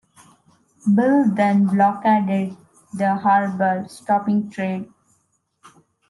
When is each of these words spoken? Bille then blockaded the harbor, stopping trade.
Bille 0.95 1.29
then 1.35 1.67
blockaded 1.67 2.57
the 2.91 3.13
harbor, 3.17 3.85
stopping 3.87 4.49
trade. 4.49 4.91